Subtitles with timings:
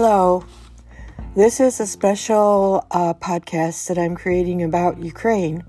[0.00, 0.44] Hello.
[1.34, 5.64] This is a special uh, podcast that I'm creating about Ukraine.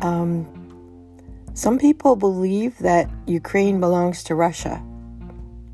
[0.00, 0.48] Um,
[1.52, 4.82] some people believe that Ukraine belongs to Russia,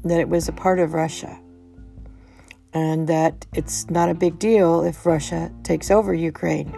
[0.03, 1.39] that it was a part of Russia,
[2.73, 6.77] and that it's not a big deal if Russia takes over Ukraine.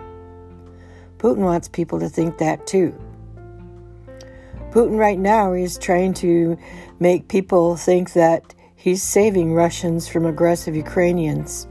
[1.17, 2.93] Putin wants people to think that too.
[4.73, 6.59] Putin right now is trying to
[7.01, 8.53] make people think that
[8.87, 11.67] he's saving Russians from aggressive Ukrainians.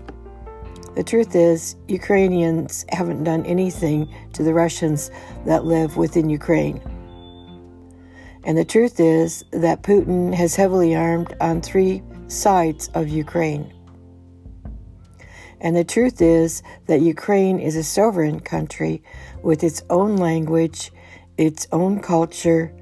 [0.97, 5.11] The truth is, Ukrainians haven't done anything to the Russians
[5.45, 6.81] that live within Ukraine.
[8.43, 13.73] And the truth is that Putin has heavily armed on three sides of Ukraine.
[15.61, 19.01] And the truth is that Ukraine is a sovereign country
[19.41, 20.91] with its own language,
[21.37, 22.73] its own culture,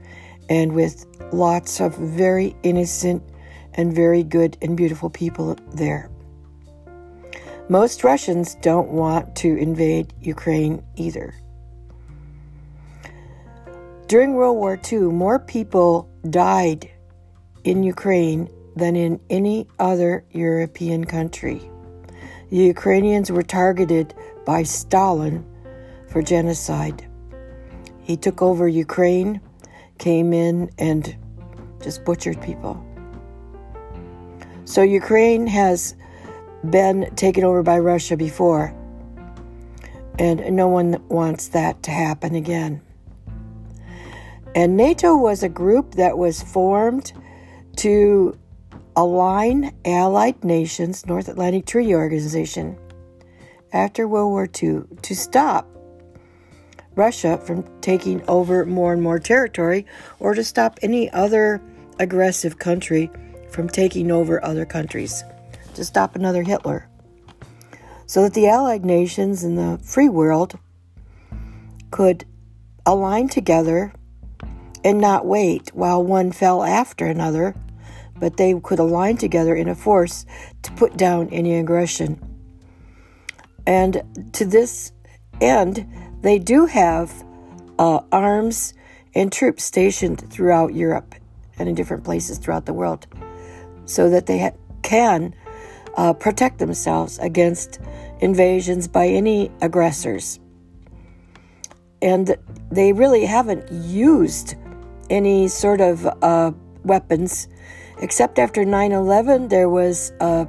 [0.50, 3.22] and with lots of very innocent
[3.76, 6.10] and very good and beautiful people there.
[7.70, 11.34] Most Russians don't want to invade Ukraine either.
[14.08, 16.90] During World War II, more people died
[17.64, 21.62] in Ukraine than in any other European country.
[22.50, 24.14] The Ukrainians were targeted
[24.46, 25.46] by Stalin
[26.10, 27.08] for genocide.
[28.02, 29.42] He took over Ukraine
[29.98, 31.16] came in and
[31.82, 32.86] just butchered people.
[34.66, 35.96] So Ukraine has
[36.70, 38.74] been taken over by Russia before,
[40.18, 42.82] and no one wants that to happen again.
[44.56, 47.12] And NATO was a group that was formed
[47.78, 48.38] to
[48.96, 52.78] align allied nations, North Atlantic Treaty Organization,
[53.74, 55.68] after World War II to stop
[56.96, 59.86] Russia from taking over more and more territory
[60.20, 61.60] or to stop any other
[62.00, 63.10] aggressive country
[63.54, 65.24] from taking over other countries,
[65.76, 66.90] to stop another Hitler.
[68.08, 70.58] So that the Allied nations and the free world
[71.92, 72.26] could
[72.86, 73.94] align together
[74.84, 77.56] and not wait while one fell after another,
[78.20, 80.26] but they could align together in a force
[80.64, 82.20] to put down any aggression.
[83.66, 84.92] And to this
[85.40, 85.88] end,
[86.22, 87.24] they do have
[87.80, 88.74] uh, arms
[89.16, 91.16] and troops stationed throughout Europe
[91.58, 93.08] and in different places throughout the world
[93.86, 95.34] so that they ha- can
[95.96, 97.80] uh, protect themselves against
[98.20, 100.40] invasions by any aggressors.
[102.02, 102.36] And
[102.72, 104.56] they really haven't used
[105.10, 106.52] any sort of uh,
[106.84, 107.48] weapons,
[108.02, 110.48] except after 9 11, there was a,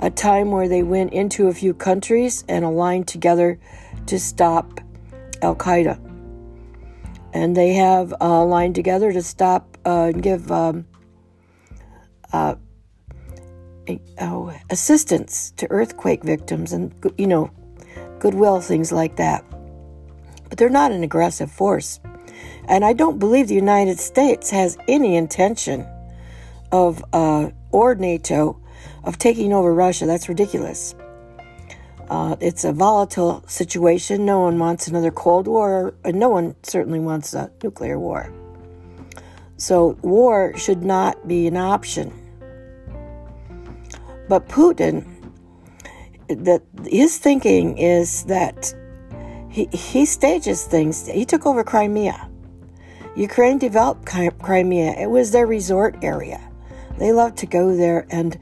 [0.00, 3.58] a time where they went into a few countries and aligned together
[4.06, 4.80] to stop
[5.42, 5.98] Al Qaeda.
[7.32, 10.86] And they have uh, lined together to stop uh, and give um,
[12.32, 12.56] uh,
[14.20, 17.50] oh, assistance to earthquake victims and, you know,
[18.18, 19.44] goodwill, things like that.
[20.48, 22.00] But they're not an aggressive force.
[22.66, 25.86] And I don't believe the United States has any intention
[26.70, 28.60] of, uh, or NATO,
[29.04, 30.06] of taking over Russia.
[30.06, 30.94] That's ridiculous.
[32.08, 34.24] Uh, it's a volatile situation.
[34.24, 38.32] No one wants another Cold War, and no one certainly wants a nuclear war.
[39.56, 42.12] So, war should not be an option.
[44.30, 45.04] But Putin,
[46.28, 48.72] that his thinking is that
[49.50, 51.08] he, he stages things.
[51.08, 52.30] He took over Crimea.
[53.16, 54.92] Ukraine developed Crimea.
[54.92, 56.40] It was their resort area.
[56.96, 58.38] They love to go there and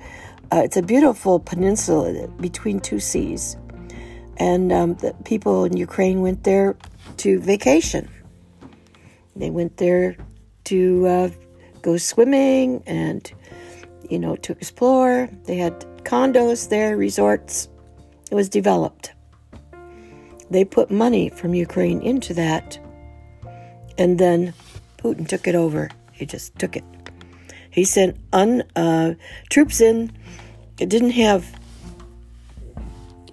[0.53, 3.57] uh, it's a beautiful peninsula between two seas.
[4.37, 6.77] And um, the people in Ukraine went there
[7.17, 8.11] to vacation.
[9.35, 10.19] They went there
[10.65, 11.31] to uh,
[11.81, 13.33] go swimming and,
[14.09, 15.29] you know, to explore.
[15.45, 17.69] They had condos there, resorts.
[18.31, 19.13] It was developed.
[20.51, 22.79] They put money from Ukraine into that.
[23.99, 24.55] And then
[24.99, 25.91] Putin took it over.
[26.13, 26.85] He just took it.
[27.71, 29.15] He sent un, uh,
[29.51, 30.13] troops in
[30.79, 31.59] it didn't have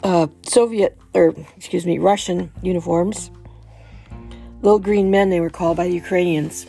[0.04, 3.30] uh, Soviet, or excuse me, Russian uniforms.
[4.62, 6.66] Little green men, they were called by the Ukrainians.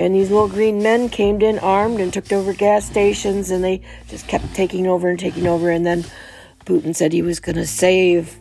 [0.00, 3.82] And these little green men came in armed and took over gas stations, and they
[4.08, 5.70] just kept taking over and taking over.
[5.70, 6.04] And then
[6.64, 8.36] Putin said he was going to save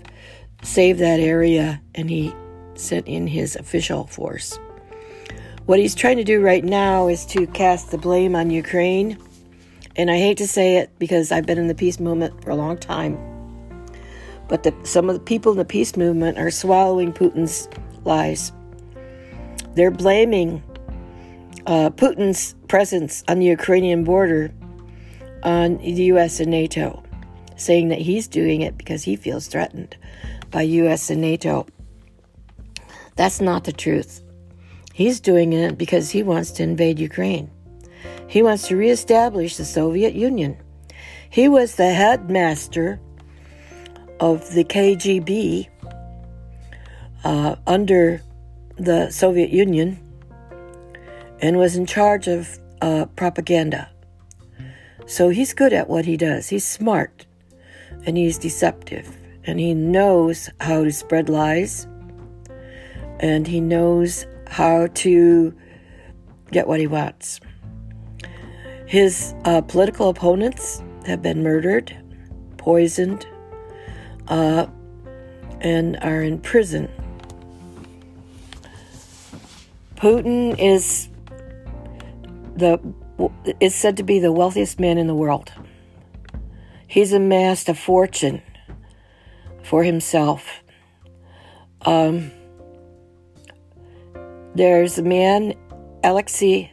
[0.64, 2.34] save that area, and he
[2.74, 4.60] sent in his official force.
[5.68, 9.18] What he's trying to do right now is to cast the blame on Ukraine
[10.00, 12.56] and I hate to say it because I've been in the peace movement for a
[12.56, 13.18] long time.
[14.48, 17.68] But the, some of the people in the peace movement are swallowing Putin's
[18.06, 18.54] lies.
[19.76, 20.64] They're blaming
[21.66, 24.52] uh, Putin's presence on the Ukrainian border
[25.44, 26.40] on the U.S.
[26.40, 27.04] and NATO,
[27.56, 29.96] saying that he's doing it because he feels threatened
[30.52, 31.10] by U.S.
[31.10, 31.66] and NATO.
[33.16, 34.22] That's not the truth.
[34.94, 37.50] He's doing it because he wants to invade Ukraine.
[38.28, 40.58] He wants to reestablish the Soviet Union.
[41.30, 43.00] He was the headmaster
[44.20, 45.70] of the KGB
[47.24, 48.22] uh, under
[48.78, 50.00] the Soviet Union
[51.42, 53.90] and was in charge of uh, propaganda.
[55.06, 56.50] So he's good at what he does.
[56.50, 57.26] He's smart
[58.06, 61.88] and he's deceptive and he knows how to spread lies
[63.20, 65.54] and he knows how to
[66.52, 67.40] get what he wants.
[68.86, 71.96] His uh, political opponents have been murdered,
[72.58, 73.26] poisoned,
[74.28, 74.68] uh,
[75.62, 76.90] and are in prison.
[79.96, 81.10] Putin is
[82.60, 82.80] the
[83.60, 85.52] is said to be the wealthiest man in the world.
[86.88, 88.42] He's amassed a fortune
[89.64, 90.64] for himself.
[91.82, 92.32] Um,
[94.56, 95.54] there's a man,
[96.04, 96.72] Alexei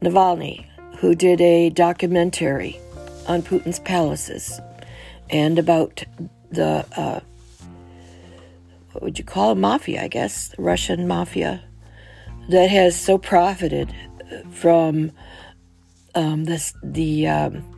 [0.00, 0.66] Navalny,
[0.98, 2.78] who did a documentary
[3.26, 4.60] on Putin's palaces
[5.30, 6.04] and about
[6.50, 7.20] the, uh,
[8.92, 11.62] what would you call it, mafia, I guess, Russian mafia
[12.48, 13.94] that has so profited
[14.50, 15.12] from
[16.14, 17.74] um, this, the, um,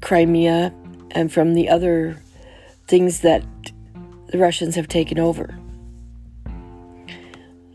[0.00, 0.72] Crimea
[1.10, 2.16] and from the other
[2.86, 3.44] things that
[4.28, 5.58] the Russians have taken over.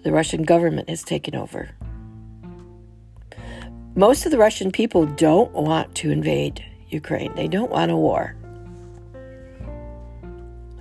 [0.03, 1.69] The Russian government has taken over.
[3.95, 7.33] Most of the Russian people don't want to invade Ukraine.
[7.35, 8.35] They don't want a war.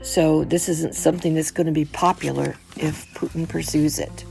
[0.03, 4.25] So, this isn't something that's going to be popular if Putin pursues it.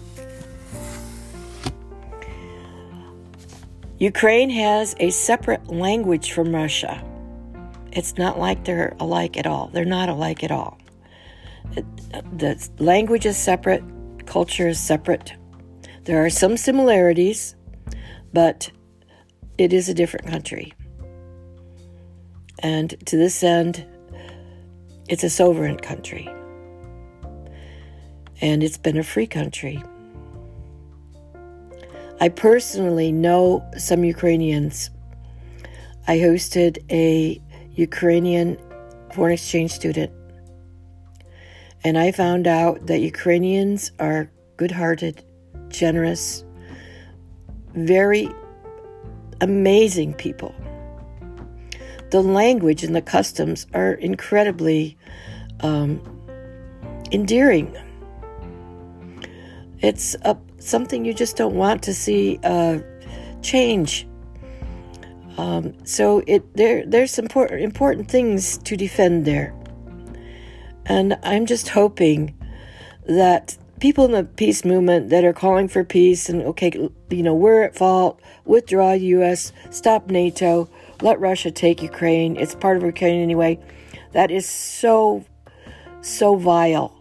[4.00, 7.04] Ukraine has a separate language from Russia.
[7.92, 9.68] It's not like they're alike at all.
[9.68, 10.80] They're not alike at all.
[11.72, 13.84] The language is separate,
[14.26, 15.34] culture is separate.
[16.04, 17.56] There are some similarities,
[18.34, 18.72] but
[19.58, 20.74] it is a different country.
[22.60, 23.86] And to this end,
[25.08, 26.28] it's a sovereign country.
[28.42, 29.82] And it's been a free country.
[32.24, 34.90] I personally know some Ukrainians.
[36.08, 37.42] I hosted a
[37.76, 38.58] Ukrainian
[39.12, 40.10] foreign exchange student,
[41.84, 45.22] and I found out that Ukrainians are good hearted,
[45.68, 46.46] generous,
[47.74, 48.30] very
[49.42, 50.56] amazing people
[52.12, 54.96] the language and the customs are incredibly
[55.60, 55.92] um,
[57.12, 57.76] endearing.
[59.80, 62.80] It's a, something you just don't want to see uh,
[63.42, 64.08] change.
[65.38, 69.54] Um, so it there there's important important things to defend there,
[70.86, 72.36] and I'm just hoping
[73.08, 76.72] that people in the peace movement that are calling for peace and okay,
[77.10, 80.70] you know, we're at fault, withdraw U.S., stop NATO,
[81.02, 82.38] let Russia take Ukraine.
[82.38, 83.60] It's part of Ukraine anyway.
[84.14, 85.26] That is so,
[86.00, 86.96] so vile.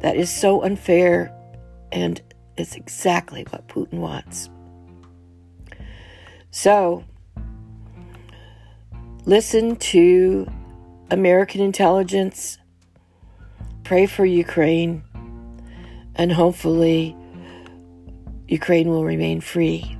[0.00, 1.34] That is so unfair.
[1.92, 2.20] And
[2.56, 4.48] it's exactly what Putin wants.
[6.50, 7.04] So,
[9.24, 10.50] listen to
[11.10, 12.58] American intelligence,
[13.84, 15.02] pray for Ukraine,
[16.16, 17.16] and hopefully,
[18.48, 19.96] Ukraine will remain free.